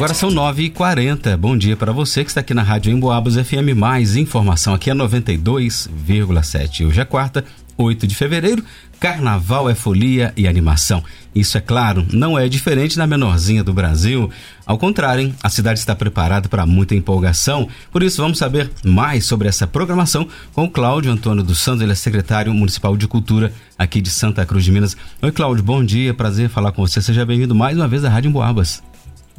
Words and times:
Agora 0.00 0.14
são 0.14 0.30
9h40. 0.30 1.36
Bom 1.36 1.54
dia 1.54 1.76
para 1.76 1.92
você 1.92 2.24
que 2.24 2.30
está 2.30 2.40
aqui 2.40 2.54
na 2.54 2.62
Rádio 2.62 2.90
Emboabas 2.90 3.34
FM. 3.34 3.76
Mais 3.76 4.16
informação 4.16 4.72
aqui 4.72 4.88
é 4.88 4.94
92,7. 4.94 6.86
Hoje 6.86 7.02
é 7.02 7.04
quarta, 7.04 7.44
8 7.76 8.06
de 8.06 8.14
fevereiro. 8.14 8.64
Carnaval 8.98 9.68
é 9.68 9.74
folia 9.74 10.32
e 10.38 10.48
animação. 10.48 11.04
Isso 11.34 11.58
é 11.58 11.60
claro, 11.60 12.06
não 12.14 12.38
é 12.38 12.48
diferente 12.48 12.96
na 12.96 13.06
menorzinha 13.06 13.62
do 13.62 13.74
Brasil. 13.74 14.30
Ao 14.64 14.78
contrário, 14.78 15.24
hein? 15.24 15.34
a 15.42 15.50
cidade 15.50 15.78
está 15.78 15.94
preparada 15.94 16.48
para 16.48 16.64
muita 16.64 16.94
empolgação. 16.94 17.68
Por 17.92 18.02
isso, 18.02 18.22
vamos 18.22 18.38
saber 18.38 18.70
mais 18.82 19.26
sobre 19.26 19.48
essa 19.48 19.66
programação 19.66 20.26
com 20.54 20.64
o 20.64 20.70
Cláudio 20.70 21.12
Antônio 21.12 21.44
dos 21.44 21.58
Santos, 21.58 21.82
ele 21.82 21.92
é 21.92 21.94
secretário 21.94 22.54
municipal 22.54 22.96
de 22.96 23.06
cultura 23.06 23.52
aqui 23.78 24.00
de 24.00 24.08
Santa 24.08 24.46
Cruz 24.46 24.64
de 24.64 24.72
Minas. 24.72 24.96
Oi, 25.20 25.30
Cláudio, 25.30 25.62
bom 25.62 25.84
dia, 25.84 26.14
prazer 26.14 26.48
falar 26.48 26.72
com 26.72 26.86
você. 26.86 27.02
Seja 27.02 27.26
bem-vindo 27.26 27.54
mais 27.54 27.76
uma 27.76 27.86
vez 27.86 28.02
à 28.02 28.08
Rádio 28.08 28.30
Emboabas. 28.30 28.82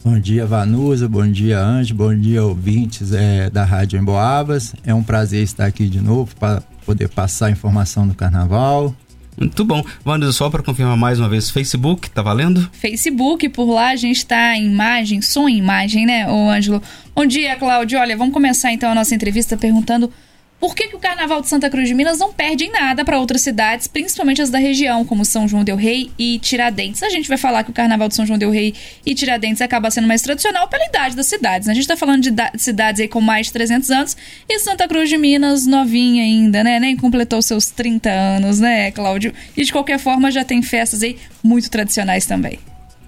Bom 0.03 0.17
dia, 0.17 0.47
Vanusa. 0.47 1.07
Bom 1.07 1.27
dia, 1.27 1.59
Anjo. 1.59 1.93
Bom 1.93 2.15
dia, 2.15 2.43
ouvintes 2.43 3.13
é, 3.13 3.51
da 3.51 3.63
Rádio 3.63 3.99
Emboabas. 3.99 4.73
É 4.83 4.93
um 4.93 5.03
prazer 5.03 5.43
estar 5.43 5.67
aqui 5.67 5.87
de 5.87 6.01
novo 6.01 6.35
para 6.35 6.63
poder 6.83 7.07
passar 7.07 7.47
a 7.47 7.51
informação 7.51 8.07
do 8.07 8.15
carnaval. 8.15 8.95
Muito 9.37 9.63
bom. 9.63 9.83
Vanusa, 10.03 10.31
só 10.31 10.49
para 10.49 10.63
confirmar 10.63 10.97
mais 10.97 11.19
uma 11.19 11.29
vez, 11.29 11.51
Facebook, 11.51 12.09
tá 12.09 12.23
valendo? 12.23 12.67
Facebook, 12.73 13.47
por 13.49 13.71
lá 13.71 13.89
a 13.89 13.95
gente 13.95 14.25
tá 14.25 14.57
em 14.57 14.65
imagem, 14.65 15.21
som 15.21 15.47
em 15.47 15.57
imagem, 15.57 16.05
né, 16.05 16.27
ô 16.27 16.49
Ângelo? 16.49 16.81
Bom 17.15 17.25
dia, 17.25 17.55
Cláudio. 17.55 17.99
Olha, 17.99 18.17
vamos 18.17 18.33
começar 18.33 18.73
então 18.73 18.91
a 18.91 18.95
nossa 18.95 19.13
entrevista 19.13 19.55
perguntando 19.55 20.11
por 20.61 20.75
que, 20.75 20.89
que 20.89 20.95
o 20.95 20.99
Carnaval 20.99 21.41
de 21.41 21.49
Santa 21.49 21.71
Cruz 21.71 21.87
de 21.87 21.95
Minas 21.95 22.19
não 22.19 22.31
perde 22.31 22.65
em 22.65 22.71
nada 22.71 23.03
para 23.03 23.19
outras 23.19 23.41
cidades, 23.41 23.87
principalmente 23.87 24.43
as 24.43 24.51
da 24.51 24.59
região, 24.59 25.03
como 25.03 25.25
São 25.25 25.47
João 25.47 25.63
del 25.63 25.75
Rei 25.75 26.11
e 26.19 26.37
Tiradentes? 26.37 27.01
A 27.01 27.09
gente 27.09 27.27
vai 27.27 27.37
falar 27.37 27.63
que 27.63 27.71
o 27.71 27.73
Carnaval 27.73 28.07
de 28.07 28.13
São 28.13 28.27
João 28.27 28.37
del 28.37 28.51
Rei 28.51 28.75
e 29.03 29.15
Tiradentes 29.15 29.59
acaba 29.59 29.89
sendo 29.89 30.07
mais 30.07 30.21
tradicional 30.21 30.67
pela 30.67 30.85
idade 30.85 31.15
das 31.15 31.25
cidades. 31.25 31.65
Né? 31.65 31.71
A 31.71 31.73
gente 31.73 31.85
está 31.85 31.97
falando 31.97 32.21
de 32.21 32.31
cidades 32.59 33.01
aí 33.01 33.07
com 33.07 33.19
mais 33.19 33.47
de 33.47 33.53
300 33.53 33.89
anos 33.89 34.17
e 34.47 34.59
Santa 34.59 34.87
Cruz 34.87 35.09
de 35.09 35.17
Minas 35.17 35.65
novinha 35.65 36.21
ainda, 36.21 36.63
né? 36.63 36.79
Nem 36.79 36.95
completou 36.95 37.41
seus 37.41 37.71
30 37.71 38.11
anos, 38.11 38.59
né, 38.59 38.91
Cláudio? 38.91 39.33
E 39.57 39.63
de 39.63 39.71
qualquer 39.71 39.97
forma 39.97 40.29
já 40.29 40.45
tem 40.45 40.61
festas 40.61 41.01
aí 41.01 41.17
muito 41.43 41.71
tradicionais 41.71 42.27
também. 42.27 42.59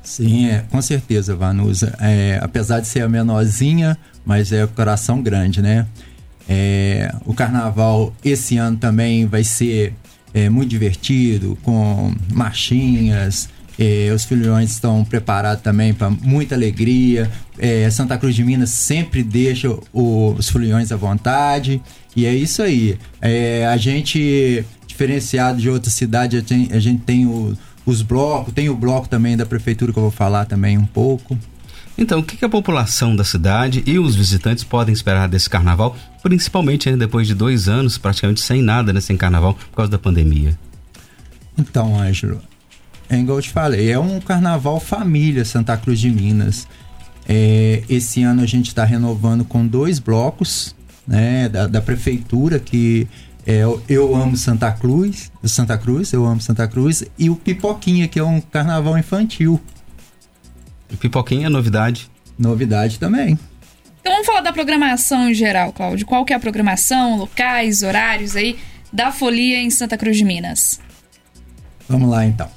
Sim, 0.01 0.49
é, 0.49 0.63
com 0.71 0.81
certeza, 0.81 1.35
Vanusa. 1.35 1.95
É, 2.01 2.39
apesar 2.41 2.79
de 2.79 2.87
ser 2.87 3.03
a 3.03 3.09
menorzinha, 3.09 3.95
mas 4.25 4.51
é 4.51 4.63
o 4.63 4.67
coração 4.67 5.21
grande, 5.21 5.61
né? 5.61 5.85
É, 6.47 7.13
o 7.25 7.33
carnaval 7.33 8.13
esse 8.23 8.57
ano 8.57 8.77
também 8.77 9.25
vai 9.25 9.43
ser 9.43 9.93
é, 10.33 10.49
muito 10.49 10.69
divertido, 10.69 11.57
com 11.63 12.13
marchinhas. 12.31 13.49
É, 13.79 14.11
os 14.13 14.23
filhões 14.23 14.71
estão 14.71 15.03
preparados 15.03 15.63
também 15.63 15.93
para 15.93 16.09
muita 16.09 16.55
alegria. 16.55 17.29
É, 17.57 17.89
Santa 17.89 18.17
Cruz 18.17 18.35
de 18.35 18.43
Minas 18.43 18.69
sempre 18.69 19.23
deixa 19.23 19.69
o, 19.91 20.35
os 20.37 20.49
filhões 20.49 20.91
à 20.91 20.95
vontade. 20.95 21.81
E 22.15 22.25
é 22.25 22.35
isso 22.35 22.61
aí. 22.61 22.97
É, 23.21 23.65
a 23.65 23.77
gente, 23.77 24.63
diferenciado 24.85 25.59
de 25.59 25.69
outras 25.69 25.93
cidades, 25.93 26.43
a 26.43 26.53
gente, 26.53 26.73
a 26.73 26.79
gente 26.79 27.01
tem 27.01 27.25
o, 27.25 27.57
os 27.85 28.01
blocos, 28.01 28.53
tem 28.53 28.69
o 28.69 28.75
bloco 28.75 29.09
também 29.09 29.35
da 29.35 29.45
prefeitura 29.45 29.91
que 29.91 29.97
eu 29.97 30.03
vou 30.03 30.11
falar 30.11 30.45
também 30.45 30.77
um 30.77 30.85
pouco. 30.85 31.37
Então, 31.97 32.19
o 32.19 32.23
que 32.23 32.43
a 32.43 32.49
população 32.49 33.15
da 33.15 33.23
cidade 33.23 33.83
e 33.85 33.99
os 33.99 34.15
visitantes 34.15 34.63
podem 34.63 34.93
esperar 34.93 35.27
desse 35.27 35.49
carnaval, 35.49 35.95
principalmente 36.23 36.91
depois 36.95 37.27
de 37.27 37.35
dois 37.35 37.67
anos 37.67 37.97
praticamente 37.97 38.41
sem 38.41 38.61
nada, 38.61 38.91
né, 38.91 38.99
sem 38.99 39.15
carnaval, 39.15 39.53
por 39.53 39.75
causa 39.75 39.91
da 39.91 39.99
pandemia? 39.99 40.57
Então, 41.57 41.99
Ângelo, 41.99 42.41
é 43.09 43.19
igual 43.19 43.37
eu 43.37 43.41
te 43.43 43.51
falei, 43.51 43.91
é 43.91 43.99
um 43.99 44.19
carnaval 44.19 44.79
família 44.79 45.45
Santa 45.45 45.77
Cruz 45.77 45.99
de 45.99 46.09
Minas. 46.09 46.67
É, 47.27 47.83
esse 47.87 48.23
ano 48.23 48.41
a 48.41 48.45
gente 48.45 48.67
está 48.67 48.83
renovando 48.83 49.45
com 49.45 49.65
dois 49.65 49.99
blocos 49.99 50.75
né, 51.07 51.47
da, 51.47 51.67
da 51.67 51.81
prefeitura, 51.81 52.59
que 52.59 53.07
é 53.45 53.63
Eu 53.87 54.15
Amo 54.15 54.35
Santa 54.35 54.71
Cruz, 54.71 55.31
Santa 55.43 55.77
Cruz, 55.77 56.11
Eu 56.11 56.25
Amo 56.25 56.41
Santa 56.41 56.67
Cruz, 56.67 57.03
e 57.19 57.29
o 57.29 57.35
Pipoquinha, 57.35 58.07
que 58.07 58.17
é 58.17 58.23
um 58.23 58.41
carnaval 58.41 58.97
infantil. 58.97 59.61
Pipoquinha, 60.97 61.49
novidade. 61.49 62.09
Novidade 62.37 62.99
também. 62.99 63.37
Então 64.01 64.11
vamos 64.13 64.27
falar 64.27 64.41
da 64.41 64.51
programação 64.51 65.29
em 65.29 65.33
geral, 65.33 65.71
Cláudio. 65.71 66.05
Qual 66.05 66.25
que 66.25 66.33
é 66.33 66.35
a 66.35 66.39
programação, 66.39 67.17
locais, 67.17 67.83
horários 67.83 68.35
aí 68.35 68.57
da 68.91 69.11
Folia 69.11 69.59
em 69.59 69.69
Santa 69.69 69.97
Cruz 69.97 70.17
de 70.17 70.25
Minas? 70.25 70.79
Vamos 71.87 72.09
lá 72.09 72.25
então. 72.25 72.49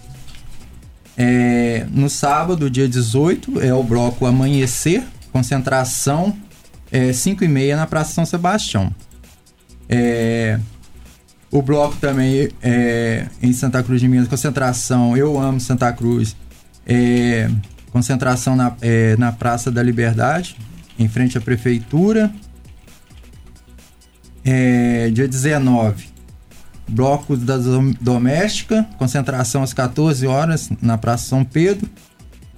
É, 1.16 1.86
no 1.90 2.10
sábado, 2.10 2.68
dia 2.68 2.88
18, 2.88 3.60
é 3.60 3.72
o 3.72 3.82
bloco 3.82 4.26
Amanhecer, 4.26 5.02
concentração 5.32 6.36
é, 6.90 7.12
5 7.12 7.44
e 7.44 7.48
meia 7.48 7.76
na 7.76 7.86
Praça 7.86 8.12
São 8.12 8.26
Sebastião. 8.26 8.94
É, 9.88 10.58
o 11.50 11.62
bloco 11.62 11.96
também 11.96 12.48
é, 12.62 13.26
em 13.42 13.52
Santa 13.52 13.82
Cruz 13.82 14.00
de 14.00 14.08
Minas, 14.08 14.28
concentração 14.28 15.16
Eu 15.16 15.38
Amo 15.38 15.60
Santa 15.60 15.92
Cruz, 15.92 16.36
é, 16.86 17.48
Concentração 17.96 18.54
na, 18.54 18.76
é, 18.82 19.16
na 19.16 19.32
Praça 19.32 19.70
da 19.70 19.82
Liberdade, 19.82 20.54
em 20.98 21.08
frente 21.08 21.38
à 21.38 21.40
Prefeitura. 21.40 22.30
É, 24.44 25.08
dia 25.08 25.26
19, 25.26 26.06
Bloco 26.86 27.38
da 27.38 27.56
Doméstica, 27.98 28.86
concentração 28.98 29.62
às 29.62 29.72
14 29.72 30.26
horas 30.26 30.68
na 30.82 30.98
Praça 30.98 31.24
São 31.24 31.42
Pedro. 31.42 31.88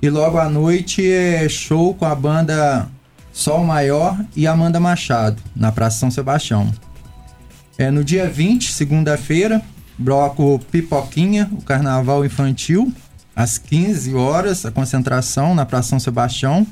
E 0.03 0.11
logo 0.11 0.39
à 0.39 0.49
noite 0.49 1.09
é 1.09 1.49
show 1.49 1.95
com 1.95 2.05
a 2.05 2.17
banda 2.17 2.89
Sol 3.33 3.65
Maior 3.65 4.19
e 4.35 4.45
Amanda 4.45 4.81
Machado, 4.81 5.41
na 5.55 5.71
Praça 5.71 6.01
São 6.01 6.11
Sebastião. 6.11 6.69
É, 7.79 7.93
no 7.93 8.03
dia 8.03 8.29
20, 8.29 8.73
segunda-feira, 8.73 9.63
bloco 9.97 10.59
Pipoquinha, 10.73 11.49
o 11.53 11.63
Carnaval 11.63 12.25
Infantil, 12.25 12.93
às 13.39 13.57
15 13.57 14.17
horas, 14.17 14.67
a 14.67 14.73
concentração 14.73 15.55
na 15.55 15.65
Praça 15.65 15.91
São 15.91 16.01
Sebastião, 16.01 16.67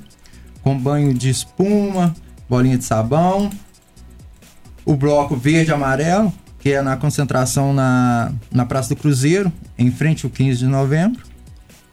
com 0.65 0.77
banho 0.77 1.15
de 1.15 1.31
espuma, 1.31 2.13
bolinha 2.49 2.77
de 2.77 2.85
sabão. 2.85 3.51
O 4.85 4.97
bloco 4.97 5.37
verde 5.37 5.71
e 5.71 5.73
amarelo, 5.73 6.33
que 6.59 6.73
é 6.73 6.83
na 6.83 6.97
concentração 6.97 7.73
na, 7.73 8.33
na 8.51 8.67
Praça 8.67 8.89
do 8.89 9.01
Cruzeiro, 9.01 9.53
em 9.79 9.93
frente 9.93 10.27
ao 10.27 10.31
15 10.31 10.59
de 10.59 10.67
novembro. 10.67 11.23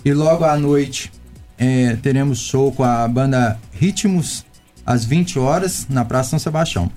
E 0.03 0.11
logo 0.11 0.43
à 0.43 0.57
noite 0.57 1.11
é, 1.55 1.95
teremos 1.97 2.39
show 2.39 2.71
com 2.71 2.83
a 2.83 3.07
banda 3.07 3.59
Ritmos, 3.73 4.43
às 4.83 5.05
20 5.05 5.37
horas, 5.37 5.85
na 5.87 6.03
Praça 6.03 6.31
São 6.31 6.39
Sebastião. 6.39 6.89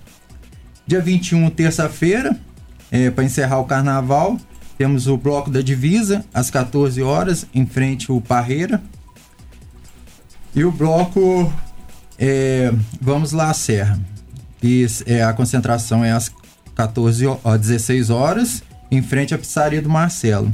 Dia 0.87 1.03
21, 1.03 1.51
terça-feira, 1.51 2.41
é, 2.91 3.11
para 3.11 3.23
encerrar 3.23 3.59
o 3.59 3.67
carnaval, 3.67 4.39
temos 4.79 5.07
o 5.07 5.17
bloco 5.17 5.51
da 5.51 5.61
divisa, 5.61 6.25
às 6.33 6.51
14 6.51 7.03
horas, 7.03 7.47
em 7.55 7.67
frente 7.67 8.11
ao 8.11 8.21
Parreira. 8.21 8.83
E 10.55 10.65
o 10.65 10.73
bloco 10.73 11.53
é, 12.19 12.73
Vamos 13.01 13.33
lá, 13.33 13.53
Serra. 13.53 13.99
E 14.63 14.87
é, 15.07 15.23
a 15.23 15.33
concentração 15.33 16.05
é 16.05 16.13
às 16.13 16.31
14, 16.75 17.27
ó, 17.27 17.57
16 17.57 18.11
horas, 18.11 18.63
em 18.91 19.03
frente 19.03 19.35
à 19.35 19.39
pizzaria 19.39 19.83
do 19.83 19.89
Marcelo. 19.89 20.53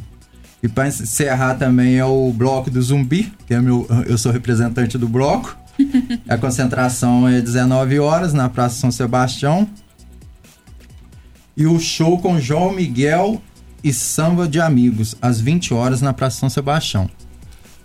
E 0.62 0.68
para 0.68 0.88
encerrar 0.88 1.54
também 1.54 1.96
é 1.96 2.04
o 2.04 2.32
bloco 2.32 2.70
do 2.70 2.80
Zumbi, 2.80 3.32
que 3.46 3.54
é 3.54 3.60
meu, 3.60 3.86
eu 4.06 4.16
sou 4.16 4.30
representante 4.30 4.96
do 4.96 5.08
bloco. 5.08 5.56
a 6.28 6.36
concentração 6.36 7.26
é 7.26 7.40
19 7.40 7.98
horas 7.98 8.32
na 8.32 8.48
Praça 8.48 8.78
São 8.78 8.90
Sebastião. 8.92 9.68
E 11.56 11.66
o 11.66 11.78
show 11.80 12.18
com 12.18 12.40
João 12.40 12.72
Miguel 12.72 13.42
e 13.82 13.92
Samba 13.92 14.48
de 14.48 14.60
Amigos, 14.60 15.16
às 15.20 15.40
20 15.40 15.74
horas, 15.74 16.00
na 16.00 16.12
Praça 16.12 16.38
São 16.40 16.48
Sebastião. 16.48 17.08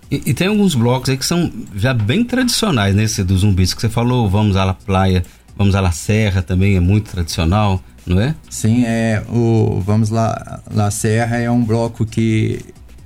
E, 0.10 0.22
e, 0.26 0.34
tem 0.34 0.48
alguns 0.48 0.74
blocos 0.74 1.10
aí 1.10 1.18
que 1.18 1.26
são 1.26 1.52
já 1.76 1.94
bem 1.94 2.24
tradicionais, 2.24 2.96
nesse 2.96 3.22
né? 3.22 3.28
do 3.28 3.38
zumbis 3.38 3.74
que 3.74 3.82
você 3.82 3.90
falou, 3.90 4.30
Vamos 4.30 4.56
à 4.56 4.64
la 4.64 4.74
Praia, 4.74 5.24
Vamos 5.58 5.76
à 5.76 5.82
la 5.82 5.92
Serra 5.92 6.42
também 6.42 6.78
é 6.78 6.80
muito 6.80 7.12
tradicional, 7.12 7.84
não 8.06 8.22
é? 8.22 8.34
Sim, 8.50 8.86
é 8.86 9.24
o 9.28 9.82
Vamos 9.86 10.10
lá, 10.10 10.62
la 10.72 10.92
Serra 10.92 11.38
é 11.38 11.52
um 11.52 11.64
bloco 11.64 12.06
que 12.06 12.60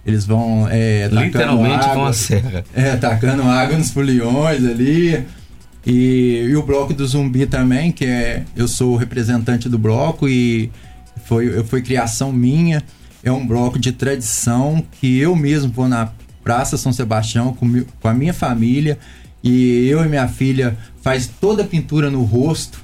eles 0.05 0.25
vão 0.25 0.67
é, 0.69 1.09
literalmente 1.11 1.85
água, 1.85 1.93
vão 1.93 2.05
à 2.05 2.13
serra. 2.13 2.63
É, 2.73 2.95
tacando 2.95 3.43
água 3.43 3.77
nos 3.77 3.91
foliões 3.91 4.65
ali. 4.65 5.23
E, 5.85 6.45
e 6.49 6.55
o 6.55 6.63
bloco 6.63 6.93
do 6.93 7.05
zumbi 7.07 7.45
também, 7.45 7.91
que 7.91 8.05
é 8.05 8.43
eu 8.55 8.67
sou 8.67 8.93
o 8.93 8.97
representante 8.97 9.67
do 9.69 9.77
bloco 9.77 10.27
e 10.27 10.71
foi, 11.25 11.63
foi 11.63 11.81
criação 11.81 12.31
minha. 12.31 12.83
É 13.23 13.31
um 13.31 13.45
bloco 13.45 13.77
de 13.77 13.91
tradição 13.91 14.83
que 14.99 15.19
eu 15.19 15.35
mesmo 15.35 15.71
vou 15.71 15.87
na 15.87 16.11
Praça 16.43 16.77
São 16.77 16.91
Sebastião 16.91 17.53
com, 17.53 17.83
com 18.01 18.07
a 18.07 18.13
minha 18.13 18.33
família 18.33 18.97
e 19.43 19.87
eu 19.87 20.03
e 20.03 20.07
minha 20.07 20.27
filha 20.27 20.77
faz 21.01 21.27
toda 21.27 21.63
a 21.63 21.67
pintura 21.67 22.09
no 22.09 22.23
rosto, 22.23 22.83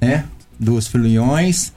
né, 0.00 0.24
dos 0.58 0.86
filhões. 0.86 1.72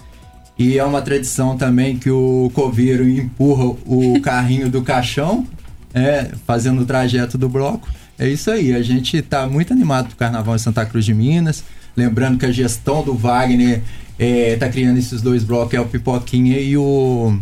E 0.57 0.77
é 0.77 0.83
uma 0.83 1.01
tradição 1.01 1.57
também 1.57 1.97
que 1.97 2.09
o 2.09 2.49
coveiro 2.53 3.07
empurra 3.07 3.75
o 3.85 4.19
carrinho 4.21 4.69
do 4.69 4.81
caixão, 4.81 5.45
é, 5.93 6.31
fazendo 6.45 6.81
o 6.81 6.85
trajeto 6.85 7.37
do 7.37 7.49
bloco. 7.49 7.89
É 8.17 8.27
isso 8.27 8.49
aí, 8.49 8.73
a 8.73 8.81
gente 8.81 9.17
está 9.17 9.45
muito 9.47 9.73
animado 9.73 10.07
pro 10.07 10.15
Carnaval 10.15 10.55
em 10.55 10.59
Santa 10.59 10.85
Cruz 10.85 11.03
de 11.03 11.13
Minas. 11.13 11.63
Lembrando 11.95 12.37
que 12.37 12.45
a 12.45 12.51
gestão 12.51 13.03
do 13.03 13.13
Wagner 13.13 13.81
está 14.17 14.65
é, 14.65 14.69
criando 14.69 14.97
esses 14.97 15.21
dois 15.21 15.43
blocos, 15.43 15.73
é 15.73 15.79
o 15.79 15.85
Pipoquinha 15.85 16.59
e 16.59 16.77
o, 16.77 17.37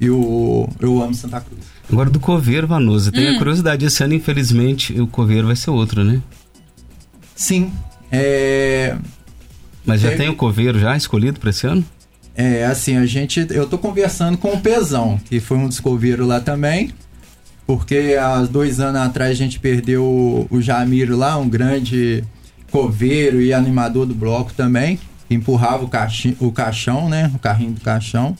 e 0.00 0.10
o 0.10 0.68
Eu 0.80 1.02
Amo 1.02 1.14
Santa 1.14 1.40
Cruz. 1.40 1.60
Agora 1.90 2.10
do 2.10 2.18
Coveiro, 2.18 2.66
Vanusa, 2.66 3.12
tem 3.12 3.30
hum. 3.30 3.36
a 3.36 3.38
curiosidade, 3.38 3.84
esse 3.84 4.02
ano 4.02 4.14
infelizmente 4.14 4.98
o 5.00 5.06
Coveiro 5.06 5.46
vai 5.46 5.56
ser 5.56 5.70
outro, 5.70 6.04
né? 6.04 6.20
Sim, 7.34 7.72
é... 8.10 8.96
Mas 9.84 10.00
já 10.00 10.16
tem 10.16 10.28
o 10.28 10.36
Coveiro 10.36 10.78
já 10.78 10.96
escolhido 10.96 11.40
para 11.40 11.50
esse 11.50 11.66
ano? 11.66 11.84
É, 12.34 12.64
assim, 12.64 12.96
a 12.96 13.04
gente. 13.04 13.46
Eu 13.50 13.66
tô 13.66 13.76
conversando 13.76 14.38
com 14.38 14.54
o 14.54 14.60
Pezão, 14.60 15.20
que 15.24 15.40
foi 15.40 15.58
um 15.58 15.68
dos 15.68 15.80
coveiros 15.80 16.26
lá 16.26 16.40
também. 16.40 16.90
Porque 17.66 18.16
há 18.20 18.42
dois 18.42 18.80
anos 18.80 19.00
atrás 19.00 19.30
a 19.30 19.34
gente 19.34 19.58
perdeu 19.58 20.04
o, 20.04 20.46
o 20.50 20.60
Jamiro 20.60 21.16
lá, 21.16 21.36
um 21.38 21.48
grande 21.48 22.24
coveiro 22.72 23.40
e 23.40 23.52
animador 23.52 24.06
do 24.06 24.14
bloco 24.14 24.52
também. 24.54 24.98
Que 25.28 25.34
empurrava 25.34 25.84
o, 25.84 25.88
caixi, 25.88 26.36
o 26.40 26.50
caixão, 26.50 27.08
né? 27.08 27.30
O 27.34 27.38
carrinho 27.38 27.72
do 27.72 27.80
caixão. 27.80 28.36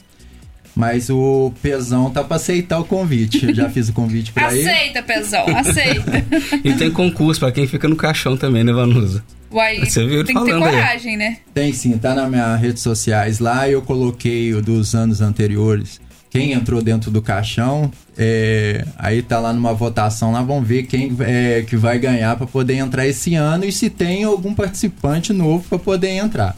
Mas 0.74 1.10
o 1.10 1.52
Pezão 1.62 2.10
tá 2.10 2.24
para 2.24 2.36
aceitar 2.36 2.78
o 2.80 2.84
convite. 2.84 3.44
Eu 3.46 3.54
já 3.54 3.68
fiz 3.68 3.90
o 3.90 3.92
convite 3.92 4.32
para 4.32 4.54
ele. 4.56 4.66
Aceita, 4.68 5.02
Pezão, 5.02 5.44
aceita. 5.54 6.24
e 6.64 6.72
tem 6.72 6.90
concurso 6.90 7.38
para 7.40 7.52
quem 7.52 7.66
fica 7.66 7.86
no 7.86 7.94
caixão 7.94 8.36
também, 8.38 8.64
né, 8.64 8.72
Vanusa? 8.72 9.22
Uai, 9.52 9.80
Você 9.84 10.06
viu 10.06 10.24
tem 10.24 10.34
que 10.34 10.44
ter 10.46 10.58
coragem, 10.58 11.12
aí. 11.12 11.18
né? 11.18 11.36
Tem 11.52 11.74
sim, 11.74 11.98
tá 11.98 12.14
nas 12.14 12.30
minhas 12.30 12.58
redes 12.58 12.82
sociais 12.82 13.38
lá. 13.38 13.68
Eu 13.68 13.82
coloquei 13.82 14.54
o 14.54 14.62
dos 14.62 14.94
anos 14.94 15.20
anteriores. 15.20 16.00
Quem 16.32 16.52
entrou 16.52 16.80
dentro 16.80 17.10
do 17.10 17.20
caixão, 17.20 17.92
é, 18.16 18.86
aí 18.96 19.20
tá 19.20 19.38
lá 19.38 19.52
numa 19.52 19.74
votação 19.74 20.32
lá, 20.32 20.40
vamos 20.40 20.66
ver 20.66 20.84
quem 20.84 21.14
é, 21.20 21.60
que 21.60 21.76
vai 21.76 21.98
ganhar 21.98 22.34
para 22.36 22.46
poder 22.46 22.76
entrar 22.76 23.06
esse 23.06 23.34
ano 23.34 23.66
e 23.66 23.70
se 23.70 23.90
tem 23.90 24.24
algum 24.24 24.54
participante 24.54 25.30
novo 25.30 25.68
para 25.68 25.78
poder 25.78 26.08
entrar. 26.08 26.56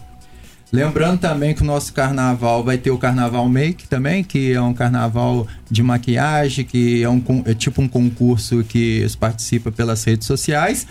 Lembrando 0.72 1.18
também 1.18 1.54
que 1.54 1.62
o 1.62 1.64
nosso 1.64 1.92
carnaval 1.92 2.62
vai 2.62 2.78
ter 2.78 2.92
o 2.92 2.98
Carnaval 2.98 3.48
Make 3.48 3.88
também, 3.88 4.22
que 4.22 4.52
é 4.52 4.60
um 4.60 4.72
carnaval 4.72 5.44
de 5.68 5.82
maquiagem, 5.82 6.64
que 6.64 7.02
é, 7.02 7.08
um, 7.08 7.20
é 7.44 7.52
tipo 7.52 7.82
um 7.82 7.88
concurso 7.88 8.62
que 8.62 9.04
participa 9.18 9.72
pelas 9.72 10.04
redes 10.04 10.26
sociais. 10.28 10.86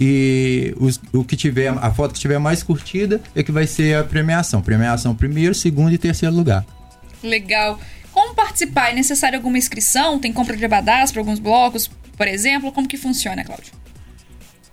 E 0.00 0.74
os, 0.78 0.98
o 1.12 1.22
que 1.22 1.36
tiver, 1.36 1.68
a 1.68 1.90
foto 1.90 2.14
que 2.14 2.20
tiver 2.20 2.38
mais 2.38 2.62
curtida 2.62 3.20
é 3.34 3.42
que 3.42 3.52
vai 3.52 3.66
ser 3.66 3.96
a 3.96 4.04
premiação. 4.04 4.62
Premiação 4.62 5.14
primeiro, 5.14 5.54
segundo 5.54 5.92
e 5.92 5.98
terceiro 5.98 6.34
lugar. 6.34 6.64
Legal. 7.22 7.78
Participar? 8.34 8.90
É 8.90 8.94
necessário 8.94 9.38
alguma 9.38 9.58
inscrição? 9.58 10.18
Tem 10.18 10.32
compra 10.32 10.56
de 10.56 10.64
abadás 10.64 11.12
para 11.12 11.20
alguns 11.20 11.38
blocos, 11.38 11.90
por 12.16 12.26
exemplo? 12.26 12.72
Como 12.72 12.88
que 12.88 12.96
funciona, 12.96 13.44
Cláudio? 13.44 13.72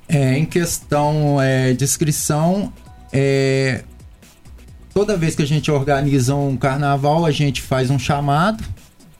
É, 0.07 0.37
em 0.37 0.45
questão 0.45 1.39
é, 1.41 1.73
de 1.73 1.83
inscrição, 1.83 2.73
é, 3.13 3.83
toda 4.93 5.15
vez 5.15 5.35
que 5.35 5.43
a 5.43 5.47
gente 5.47 5.69
organiza 5.69 6.35
um 6.35 6.57
carnaval, 6.57 7.25
a 7.25 7.31
gente 7.31 7.61
faz 7.61 7.91
um 7.91 7.99
chamado, 7.99 8.63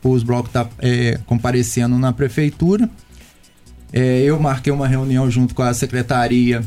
os 0.04 0.24
blocos 0.24 0.52
tá, 0.52 0.68
é, 0.80 1.20
comparecendo 1.26 1.98
na 1.98 2.12
prefeitura 2.12 2.90
é, 3.92 4.22
eu 4.22 4.40
marquei 4.40 4.72
uma 4.72 4.88
reunião 4.88 5.30
junto 5.30 5.56
com 5.56 5.64
a 5.64 5.74
secretaria, 5.74 6.62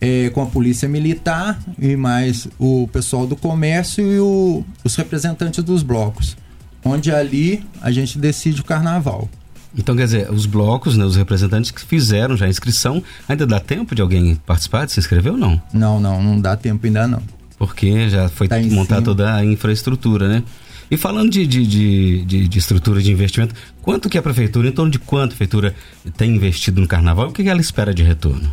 é, 0.00 0.30
com 0.30 0.42
a 0.42 0.46
polícia 0.46 0.88
militar 0.88 1.58
e 1.78 1.96
mais 1.96 2.48
o 2.58 2.88
pessoal 2.88 3.26
do 3.26 3.36
comércio 3.36 4.06
e 4.10 4.20
o, 4.20 4.64
os 4.84 4.94
representantes 4.96 5.62
dos 5.64 5.82
blocos, 5.82 6.36
onde 6.84 7.12
ali 7.12 7.64
a 7.80 7.90
gente 7.90 8.18
decide 8.18 8.60
o 8.60 8.64
carnaval. 8.64 9.28
Então, 9.76 9.94
quer 9.96 10.04
dizer, 10.04 10.30
os 10.30 10.46
blocos, 10.46 10.96
né, 10.96 11.04
os 11.04 11.16
representantes 11.16 11.70
que 11.70 11.80
fizeram 11.80 12.36
já 12.36 12.46
a 12.46 12.48
inscrição, 12.48 13.02
ainda 13.28 13.46
dá 13.46 13.60
tempo 13.60 13.94
de 13.94 14.02
alguém 14.02 14.34
participar, 14.34 14.84
de 14.84 14.92
se 14.92 14.98
inscrever 14.98 15.32
ou 15.32 15.38
não? 15.38 15.62
Não, 15.72 16.00
não, 16.00 16.22
não 16.22 16.40
dá 16.40 16.56
tempo 16.56 16.84
ainda 16.86 17.06
não. 17.06 17.22
Porque 17.56 18.08
já 18.08 18.28
foi 18.28 18.48
tá 18.48 18.58
montada 18.60 19.02
toda 19.02 19.34
a 19.34 19.44
infraestrutura, 19.44 20.28
né? 20.28 20.42
E 20.90 20.96
falando 20.96 21.30
de, 21.30 21.46
de, 21.46 22.24
de, 22.24 22.48
de, 22.48 22.58
estrutura 22.58 23.00
de 23.00 23.12
investimento, 23.12 23.54
quanto 23.80 24.08
que 24.08 24.18
a 24.18 24.22
prefeitura, 24.22 24.68
em 24.68 24.72
torno 24.72 24.90
de 24.90 24.98
quanto 24.98 25.34
a 25.34 25.36
prefeitura 25.36 25.74
tem 26.16 26.34
investido 26.34 26.80
no 26.80 26.88
carnaval 26.88 27.28
o 27.28 27.32
que 27.32 27.48
ela 27.48 27.60
espera 27.60 27.94
de 27.94 28.02
retorno? 28.02 28.50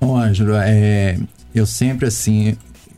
Bom, 0.00 0.16
Ângelo, 0.16 0.54
é, 0.54 1.18
eu 1.54 1.66
sempre 1.66 2.06
assim, 2.06 2.56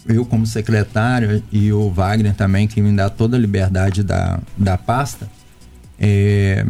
eu 0.09 0.25
como 0.25 0.47
secretário 0.47 1.43
e 1.53 1.73
o 1.73 1.91
Wagner 1.91 2.35
também, 2.35 2.67
que 2.67 2.81
me 2.81 2.95
dá 2.97 3.09
toda 3.09 3.37
a 3.37 3.41
liberdade 3.41 4.03
da, 4.03 4.41
da 4.57 4.77
pasta, 4.77 5.29
é, 5.99 6.65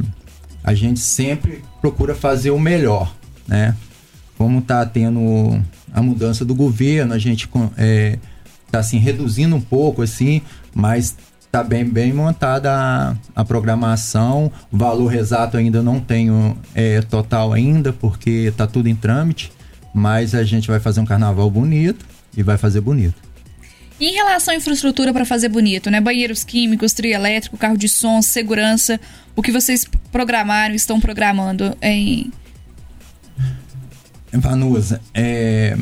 a 0.62 0.75
gente 0.75 1.00
sempre 1.00 1.62
procura 1.81 2.14
fazer 2.14 2.50
o 2.50 2.58
melhor, 2.58 3.14
né? 3.46 3.75
Como 4.37 4.58
está 4.58 4.85
tendo 4.85 5.61
a 5.93 6.02
mudança 6.02 6.44
do 6.44 6.55
governo, 6.55 7.14
a 7.14 7.19
gente 7.19 7.49
é, 7.76 8.19
tá 8.70 8.81
assim 8.81 8.99
reduzindo 8.99 9.56
um 9.56 9.61
pouco 9.61 10.02
assim, 10.02 10.43
mas 10.75 11.17
Tá 11.50 11.64
bem, 11.64 11.82
bem 11.82 12.12
montada 12.12 12.70
a, 12.70 13.17
a 13.35 13.44
programação. 13.44 14.52
O 14.70 14.76
valor 14.76 15.14
exato 15.14 15.56
ainda 15.56 15.82
não 15.82 15.99
tenho 15.99 16.56
é, 16.75 17.00
total 17.00 17.55
ainda, 17.55 17.90
porque 17.90 18.52
tá 18.55 18.67
tudo 18.67 18.87
em 18.88 18.94
trâmite. 18.94 19.50
Mas 19.94 20.35
a 20.35 20.44
gente 20.44 20.69
vai 20.69 20.79
fazer 20.79 21.00
um 21.00 21.06
carnaval 21.06 21.50
bonito 21.50 22.05
e 22.37 22.43
vai 22.43 22.58
fazer 22.58 22.82
bonito. 22.82 23.17
E 24.00 24.06
em 24.06 24.14
relação 24.14 24.54
à 24.54 24.56
infraestrutura 24.56 25.12
para 25.12 25.24
fazer 25.24 25.48
bonito, 25.48 25.90
né? 25.90 26.00
Banheiros 26.00 26.44
químicos, 26.44 26.92
trio 26.92 27.12
elétrico, 27.12 27.56
carro 27.56 27.76
de 27.76 27.88
som, 27.88 28.22
segurança, 28.22 29.00
o 29.34 29.42
que 29.42 29.50
vocês 29.50 29.84
programaram, 30.12 30.74
estão 30.74 31.00
programando 31.00 31.76
em. 31.82 32.32
Vanusa, 34.32 35.00
é, 35.12 35.76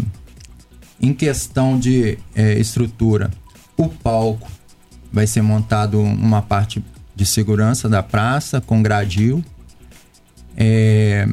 em 1.00 1.12
questão 1.12 1.78
de 1.78 2.18
é, 2.34 2.58
estrutura, 2.58 3.30
o 3.76 3.88
palco, 3.88 4.50
vai 5.12 5.26
ser 5.26 5.42
montado 5.42 6.00
uma 6.00 6.40
parte 6.40 6.82
de 7.14 7.26
segurança 7.26 7.88
da 7.88 8.02
praça 8.02 8.60
com 8.60 8.82
gradil. 8.82 9.44
É... 10.56 11.26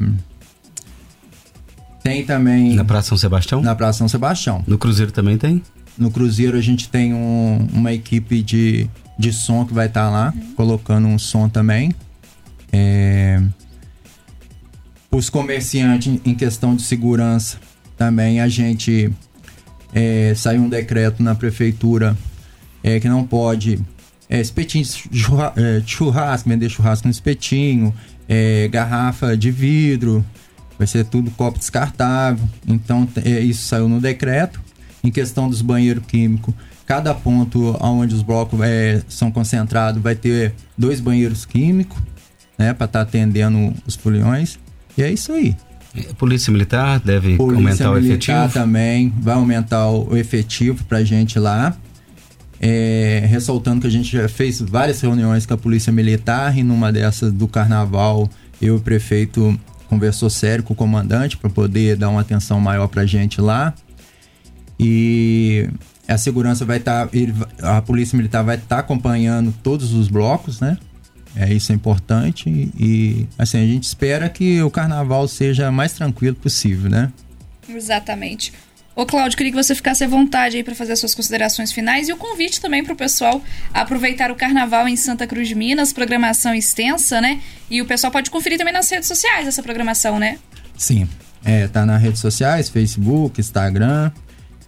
Tem 2.02 2.24
também. 2.24 2.74
Na 2.74 2.84
Praça 2.84 3.08
São 3.08 3.18
Sebastião? 3.18 3.62
Na 3.62 3.74
Praça 3.74 3.98
São 3.98 4.08
Sebastião. 4.08 4.62
No 4.66 4.76
Cruzeiro 4.76 5.12
também 5.12 5.38
tem? 5.38 5.62
No 5.96 6.10
Cruzeiro 6.10 6.56
a 6.56 6.60
gente 6.60 6.88
tem 6.88 7.14
um, 7.14 7.68
uma 7.72 7.92
equipe 7.92 8.42
de, 8.42 8.88
de 9.18 9.32
som 9.32 9.64
que 9.64 9.72
vai 9.72 9.86
estar 9.86 10.06
tá 10.06 10.10
lá, 10.10 10.32
uhum. 10.34 10.54
colocando 10.54 11.06
um 11.06 11.18
som 11.18 11.48
também. 11.48 11.94
É... 12.72 13.40
Os 15.10 15.30
comerciantes, 15.30 16.20
em 16.24 16.34
questão 16.34 16.74
de 16.74 16.82
segurança, 16.82 17.58
também 17.96 18.40
a 18.40 18.48
gente 18.48 19.12
é, 19.94 20.34
saiu 20.34 20.62
um 20.62 20.68
decreto 20.68 21.22
na 21.22 21.36
prefeitura 21.36 22.16
é, 22.82 22.98
que 22.98 23.08
não 23.08 23.24
pode 23.24 23.78
é, 24.28 24.40
espetinho 24.40 24.84
de 25.10 25.24
é, 25.56 25.82
churrasco, 25.86 26.48
vender 26.48 26.68
churrasco 26.68 27.06
no 27.06 27.12
espetinho, 27.12 27.94
é, 28.28 28.66
garrafa 28.68 29.36
de 29.36 29.50
vidro, 29.50 30.24
vai 30.76 30.86
ser 30.86 31.04
tudo 31.04 31.30
copo 31.30 31.58
descartável. 31.58 32.46
Então 32.66 33.08
é, 33.24 33.40
isso 33.40 33.68
saiu 33.68 33.88
no 33.88 34.00
decreto. 34.00 34.63
Em 35.04 35.10
questão 35.10 35.48
dos 35.48 35.60
banheiros 35.60 36.04
químicos, 36.06 36.54
cada 36.86 37.14
ponto 37.14 37.76
onde 37.80 38.14
os 38.14 38.22
blocos 38.22 38.58
é, 38.62 39.02
são 39.08 39.30
concentrados 39.30 40.02
vai 40.02 40.14
ter 40.14 40.54
dois 40.76 40.98
banheiros 40.98 41.44
químicos, 41.44 41.98
né, 42.58 42.72
para 42.72 42.86
estar 42.86 43.00
tá 43.00 43.02
atendendo 43.02 43.74
os 43.86 43.94
foliões. 43.94 44.58
E 44.96 45.02
é 45.02 45.12
isso 45.12 45.32
aí. 45.32 45.54
Polícia 46.18 46.52
Militar 46.52 46.98
deve 46.98 47.36
Polícia 47.36 47.86
aumentar 47.86 47.90
militar 47.90 47.92
o 47.92 47.98
efetivo? 47.98 48.52
também 48.52 49.12
vai 49.20 49.34
aumentar 49.34 49.88
o 49.90 50.16
efetivo 50.16 50.84
para 50.84 51.04
gente 51.04 51.38
lá. 51.38 51.76
É, 52.60 53.24
ressaltando 53.28 53.82
que 53.82 53.86
a 53.86 53.90
gente 53.90 54.10
já 54.10 54.28
fez 54.28 54.60
várias 54.60 55.00
reuniões 55.00 55.44
com 55.44 55.54
a 55.54 55.56
Polícia 55.56 55.92
Militar 55.92 56.56
e 56.56 56.62
numa 56.62 56.90
dessas 56.90 57.30
do 57.30 57.46
Carnaval 57.46 58.28
eu 58.60 58.74
e 58.74 58.78
o 58.78 58.80
prefeito 58.80 59.58
conversou 59.88 60.30
sério 60.30 60.64
com 60.64 60.72
o 60.72 60.76
comandante 60.76 61.36
para 61.36 61.50
poder 61.50 61.96
dar 61.96 62.08
uma 62.08 62.22
atenção 62.22 62.58
maior 62.58 62.88
para 62.88 63.02
a 63.02 63.06
gente 63.06 63.40
lá. 63.40 63.74
E 64.78 65.68
a 66.06 66.18
segurança 66.18 66.64
vai 66.64 66.78
estar, 66.78 67.08
tá, 67.08 67.76
a 67.76 67.82
Polícia 67.82 68.16
Militar 68.16 68.42
vai 68.42 68.56
estar 68.56 68.76
tá 68.76 68.80
acompanhando 68.80 69.54
todos 69.62 69.92
os 69.92 70.08
blocos, 70.08 70.60
né? 70.60 70.78
É, 71.36 71.52
isso 71.52 71.72
é 71.72 71.74
importante 71.74 72.48
e 72.78 73.26
assim 73.36 73.58
a 73.58 73.66
gente 73.66 73.82
espera 73.82 74.28
que 74.28 74.62
o 74.62 74.70
carnaval 74.70 75.26
seja 75.26 75.70
mais 75.72 75.92
tranquilo 75.92 76.36
possível, 76.36 76.88
né? 76.88 77.12
Exatamente. 77.68 78.52
Ô, 78.94 79.04
Cláudio, 79.04 79.36
queria 79.36 79.50
que 79.50 79.60
você 79.60 79.74
ficasse 79.74 80.04
à 80.04 80.08
vontade 80.08 80.56
aí 80.56 80.62
para 80.62 80.76
fazer 80.76 80.92
as 80.92 81.00
suas 81.00 81.16
considerações 81.16 81.72
finais 81.72 82.08
e 82.08 82.12
o 82.12 82.16
convite 82.16 82.60
também 82.60 82.84
para 82.84 82.92
o 82.92 82.96
pessoal 82.96 83.42
aproveitar 83.72 84.30
o 84.30 84.36
carnaval 84.36 84.86
em 84.86 84.94
Santa 84.94 85.26
Cruz 85.26 85.48
de 85.48 85.56
Minas, 85.56 85.92
programação 85.92 86.54
extensa, 86.54 87.20
né? 87.20 87.40
E 87.68 87.82
o 87.82 87.86
pessoal 87.86 88.12
pode 88.12 88.30
conferir 88.30 88.56
também 88.56 88.72
nas 88.72 88.88
redes 88.88 89.08
sociais 89.08 89.48
essa 89.48 89.64
programação, 89.64 90.20
né? 90.20 90.38
Sim, 90.76 91.08
é, 91.44 91.66
tá 91.66 91.84
nas 91.84 92.00
redes 92.00 92.20
sociais, 92.20 92.68
Facebook, 92.68 93.40
Instagram. 93.40 94.12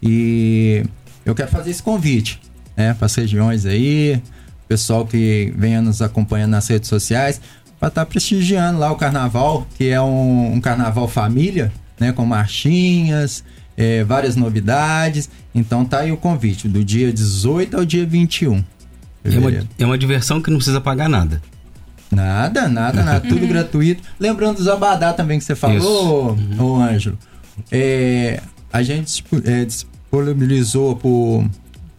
E 0.03 0.85
eu 1.25 1.35
quero 1.35 1.51
fazer 1.51 1.71
esse 1.71 1.83
convite, 1.83 2.41
né, 2.77 2.95
para 2.95 3.07
as 3.07 3.15
regiões 3.15 3.67
aí, 3.67 4.23
pessoal 4.69 5.07
que 5.07 5.53
venha 5.57 5.81
nos 5.81 6.03
acompanhando 6.03 6.51
nas 6.51 6.69
redes 6.69 6.89
sociais, 6.89 7.41
para 7.79 7.89
estar 7.89 8.05
tá 8.05 8.07
prestigiando 8.07 8.79
lá 8.79 8.91
o 8.91 8.97
carnaval, 8.97 9.67
que 9.77 9.89
é 9.89 10.01
um, 10.01 10.55
um 10.55 10.61
carnaval 10.61 11.07
família, 11.09 11.73
né? 11.99 12.13
Com 12.13 12.25
marchinhas, 12.25 13.45
é, 13.77 14.05
várias 14.05 14.37
novidades. 14.37 15.29
Então 15.55 15.85
tá 15.85 16.01
aí 16.01 16.13
o 16.13 16.17
convite, 16.17 16.69
do 16.69 16.85
dia 16.85 17.13
18 17.13 17.77
ao 17.77 17.85
dia 17.85 18.07
21. 18.07 18.65
É 19.25 19.39
uma, 19.39 19.51
é 19.79 19.87
uma 19.87 19.99
diversão 19.99 20.41
que 20.41 20.51
não 20.51 20.59
precisa 20.59 20.81
pagar 20.81 21.09
nada. 21.09 21.43
Nada, 22.11 22.69
nada, 22.69 23.03
nada. 23.03 23.21
tudo 23.29 23.47
gratuito. 23.47 24.03
Lembrando 24.19 24.57
dos 24.57 24.69
abadá 24.69 25.13
também 25.13 25.39
que 25.39 25.45
você 25.45 25.55
falou, 25.55 26.31
uhum. 26.31 26.65
ô 26.65 26.81
Ângelo. 26.81 27.19
É, 27.71 28.41
a 28.73 28.83
gente 28.83 29.25
é, 29.45 29.65
disponibilizou 29.65 30.97
por, 30.97 31.49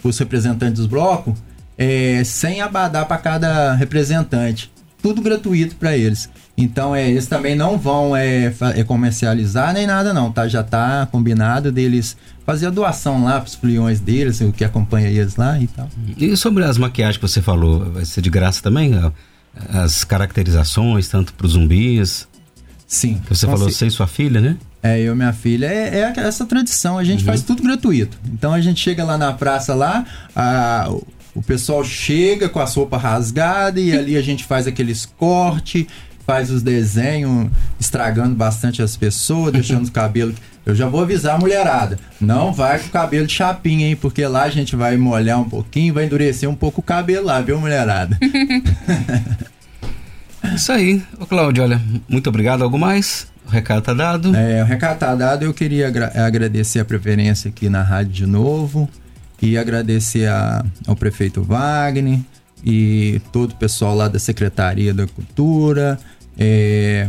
os 0.03 0.17
representantes 0.17 0.79
dos 0.79 0.87
blocos 0.87 1.33
é, 1.77 2.23
100 2.23 2.61
abadá 2.61 3.05
para 3.05 3.17
cada 3.17 3.73
representante. 3.75 4.71
Tudo 5.01 5.21
gratuito 5.21 5.75
para 5.75 5.95
eles. 5.95 6.29
Então, 6.57 6.95
é, 6.95 7.07
eles 7.07 7.27
também 7.27 7.55
não 7.55 7.77
vão 7.77 8.15
é, 8.15 8.51
é, 8.75 8.83
comercializar 8.83 9.73
nem 9.73 9.85
nada, 9.85 10.11
não, 10.11 10.31
tá? 10.31 10.47
Já 10.47 10.63
tá 10.63 11.07
combinado 11.11 11.71
deles 11.71 12.17
fazer 12.45 12.65
a 12.65 12.69
doação 12.71 13.23
lá 13.23 13.39
para 13.39 13.47
os 13.47 13.53
filiões 13.53 13.99
deles, 13.99 14.41
o 14.41 14.51
que 14.51 14.65
acompanha 14.65 15.07
eles 15.07 15.35
lá 15.35 15.59
e 15.59 15.67
tal. 15.67 15.87
E 16.17 16.35
sobre 16.35 16.63
as 16.63 16.79
maquiagens 16.79 17.17
que 17.17 17.27
você 17.27 17.43
falou, 17.43 17.91
vai 17.91 18.05
ser 18.05 18.21
de 18.21 18.29
graça 18.31 18.61
também? 18.63 18.93
As 19.69 20.03
caracterizações, 20.03 21.07
tanto 21.07 21.31
para 21.35 21.45
os 21.45 21.53
zumbis? 21.53 22.27
Sim. 22.87 23.21
Que 23.23 23.35
você 23.35 23.45
falou, 23.45 23.69
você 23.69 23.85
e 23.85 23.91
sua 23.91 24.07
filha, 24.07 24.41
né? 24.41 24.57
É, 24.81 24.99
eu 24.99 25.13
e 25.13 25.15
minha 25.15 25.33
filha. 25.33 25.65
É, 25.65 26.13
é 26.15 26.19
essa 26.19 26.45
tradição, 26.45 26.97
a 26.97 27.03
gente 27.03 27.21
uhum. 27.21 27.25
faz 27.25 27.41
tudo 27.41 27.63
gratuito. 27.63 28.17
Então 28.31 28.53
a 28.53 28.61
gente 28.61 28.79
chega 28.79 29.03
lá 29.03 29.17
na 29.17 29.33
praça 29.33 29.73
lá, 29.73 30.05
a, 30.35 30.89
o 31.33 31.41
pessoal 31.41 31.83
chega 31.83 32.49
com 32.49 32.59
a 32.59 32.67
sopa 32.67 32.97
rasgada 32.97 33.79
e 33.79 33.95
ali 33.97 34.17
a 34.17 34.21
gente 34.21 34.43
faz 34.43 34.67
aqueles 34.67 35.05
cortes, 35.05 35.85
faz 36.25 36.51
os 36.51 36.61
desenhos, 36.61 37.49
estragando 37.79 38.35
bastante 38.35 38.81
as 38.81 38.97
pessoas, 38.97 39.53
deixando 39.53 39.83
os 39.83 39.89
cabelos. 39.89 40.35
Eu 40.65 40.75
já 40.75 40.89
vou 40.89 41.01
avisar 41.01 41.35
a 41.35 41.39
mulherada. 41.39 41.97
Não 42.19 42.51
vai 42.51 42.77
com 42.79 42.87
o 42.87 42.91
cabelo 42.91 43.25
de 43.25 43.33
chapinha, 43.33 43.87
hein? 43.87 43.95
Porque 43.95 44.27
lá 44.27 44.43
a 44.43 44.49
gente 44.49 44.75
vai 44.75 44.97
molhar 44.97 45.39
um 45.39 45.47
pouquinho, 45.47 45.93
vai 45.93 46.05
endurecer 46.05 46.49
um 46.49 46.55
pouco 46.55 46.81
o 46.81 46.83
cabelo 46.83 47.27
lá, 47.27 47.39
viu, 47.39 47.57
mulherada? 47.57 48.19
Isso 50.53 50.71
aí. 50.71 51.01
Ô, 51.19 51.25
Cláudio, 51.25 51.63
olha, 51.63 51.81
muito 52.09 52.27
obrigado. 52.27 52.63
Algo 52.63 52.77
mais? 52.77 53.27
O 53.47 53.49
recado 53.49 53.81
tá 53.81 53.93
dado? 53.93 54.35
É, 54.35 54.61
o 54.61 54.65
recado 54.65 54.99
tá 54.99 55.15
dado. 55.15 55.43
Eu 55.43 55.53
queria 55.53 55.87
agra 55.87 56.11
agradecer 56.15 56.79
a 56.79 56.85
preferência 56.85 57.49
aqui 57.49 57.69
na 57.69 57.81
rádio 57.81 58.11
de 58.11 58.25
novo 58.25 58.89
e 59.41 59.57
agradecer 59.57 60.27
a, 60.27 60.65
ao 60.85 60.95
prefeito 60.95 61.41
Wagner 61.43 62.19
e 62.63 63.21
todo 63.31 63.51
o 63.51 63.55
pessoal 63.55 63.95
lá 63.95 64.07
da 64.07 64.19
Secretaria 64.19 64.93
da 64.93 65.07
Cultura, 65.07 65.99
é, 66.37 67.07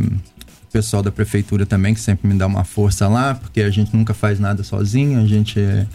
o 0.69 0.73
pessoal 0.73 1.03
da 1.03 1.11
Prefeitura 1.11 1.67
também, 1.67 1.95
que 1.95 2.01
sempre 2.01 2.29
me 2.29 2.35
dá 2.39 2.47
uma 2.47 2.65
força 2.65 3.09
lá, 3.09 3.35
porque 3.35 3.63
a 3.63 3.71
gente 3.71 3.95
nunca 3.97 4.15
faz 4.15 4.39
nada 4.39 4.63
sozinho, 4.63 5.21
a 5.21 5.27
gente 5.27 5.59
é, 5.59 5.87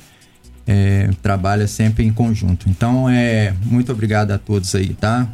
é, 0.66 1.10
trabalha 1.22 1.68
sempre 1.68 2.04
em 2.04 2.12
conjunto. 2.12 2.70
Então, 2.70 3.10
é 3.10 3.54
muito 3.64 3.92
obrigado 3.92 4.32
a 4.32 4.38
todos 4.38 4.74
aí, 4.76 4.94
tá? 4.94 5.28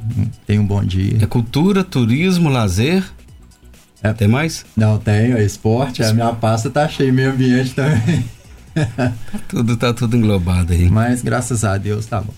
Tenham 0.45 0.63
um 0.63 0.67
bom 0.67 0.83
dia. 0.83 1.17
É 1.21 1.25
cultura, 1.25 1.83
turismo, 1.83 2.49
lazer. 2.49 3.03
É. 4.01 4.13
Tem 4.13 4.27
mais? 4.27 4.65
Não, 4.75 4.97
tenho. 4.97 5.37
É 5.37 5.43
esporte. 5.43 6.03
A 6.03 6.13
minha 6.13 6.33
pasta 6.33 6.69
tá 6.69 6.87
cheia, 6.87 7.11
meio 7.11 7.31
ambiente 7.31 7.73
também. 7.73 8.25
tá 8.95 9.13
tudo, 9.47 9.77
tá 9.77 9.93
tudo 9.93 10.15
englobado 10.15 10.73
aí. 10.73 10.89
Mas 10.89 11.21
graças 11.21 11.63
a 11.63 11.77
Deus 11.77 12.05
tá 12.05 12.21
bom. 12.21 12.33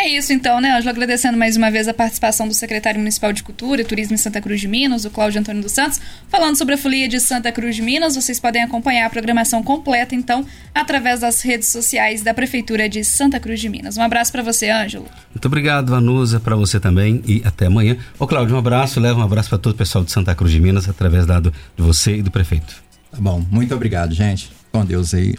É 0.00 0.08
isso 0.08 0.32
então, 0.32 0.60
né, 0.60 0.70
Ângelo? 0.70 0.90
Agradecendo 0.90 1.36
mais 1.36 1.56
uma 1.56 1.72
vez 1.72 1.88
a 1.88 1.92
participação 1.92 2.46
do 2.46 2.54
secretário 2.54 3.00
municipal 3.00 3.32
de 3.32 3.42
Cultura 3.42 3.80
e 3.80 3.84
Turismo 3.84 4.14
em 4.14 4.16
Santa 4.16 4.40
Cruz 4.40 4.60
de 4.60 4.68
Minas, 4.68 5.04
o 5.04 5.10
Cláudio 5.10 5.40
Antônio 5.40 5.60
dos 5.60 5.72
Santos, 5.72 6.00
falando 6.28 6.56
sobre 6.56 6.76
a 6.76 6.78
folia 6.78 7.08
de 7.08 7.18
Santa 7.18 7.50
Cruz 7.50 7.74
de 7.74 7.82
Minas. 7.82 8.14
Vocês 8.14 8.38
podem 8.38 8.62
acompanhar 8.62 9.06
a 9.06 9.10
programação 9.10 9.60
completa, 9.60 10.14
então, 10.14 10.46
através 10.72 11.18
das 11.18 11.40
redes 11.40 11.66
sociais 11.66 12.22
da 12.22 12.32
Prefeitura 12.32 12.88
de 12.88 13.02
Santa 13.02 13.40
Cruz 13.40 13.58
de 13.58 13.68
Minas. 13.68 13.96
Um 13.96 14.02
abraço 14.02 14.30
para 14.30 14.40
você, 14.40 14.70
Ângelo. 14.70 15.06
Muito 15.34 15.46
obrigado, 15.46 15.90
Vanusa, 15.90 16.38
para 16.38 16.54
você 16.54 16.78
também 16.78 17.20
e 17.26 17.42
até 17.44 17.66
amanhã. 17.66 17.96
Ô, 18.20 18.26
Cláudio, 18.28 18.54
um 18.54 18.58
abraço, 18.60 19.00
leva 19.00 19.18
um 19.18 19.24
abraço 19.24 19.48
para 19.48 19.58
todo 19.58 19.72
o 19.72 19.76
pessoal 19.76 20.04
de 20.04 20.12
Santa 20.12 20.32
Cruz 20.32 20.52
de 20.52 20.60
Minas, 20.60 20.88
através 20.88 21.26
dado 21.26 21.52
de 21.76 21.82
você 21.82 22.18
e 22.18 22.22
do 22.22 22.30
prefeito. 22.30 22.84
Tá 23.10 23.18
bom, 23.18 23.44
muito 23.50 23.74
obrigado, 23.74 24.14
gente. 24.14 24.52
Com 24.70 24.84
Deus 24.84 25.12
aí. 25.12 25.34